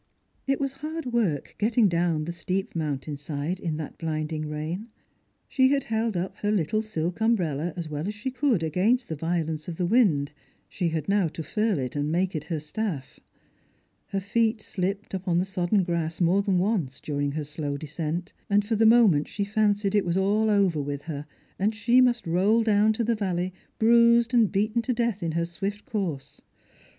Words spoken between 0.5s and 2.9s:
was hard work getting down the steep